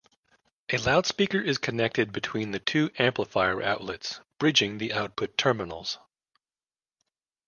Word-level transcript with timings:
A 0.73 0.79
loudspeaker 0.79 1.39
is 1.39 1.59
connected 1.59 2.11
between 2.11 2.49
the 2.49 2.57
two 2.59 2.89
amplifier 2.97 3.57
outputs, 3.57 4.19
"bridging" 4.39 4.79
the 4.79 4.93
output 4.93 5.37
terminals. 5.37 5.99